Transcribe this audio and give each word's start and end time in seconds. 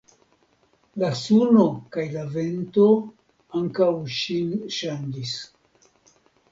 La 1.03 1.09
suno 1.19 1.65
kaj 1.97 2.07
la 2.15 2.25
vento 2.39 2.89
ankaŭ 3.61 3.93
ŝin 4.19 4.53
ŝanĝis. 4.79 5.41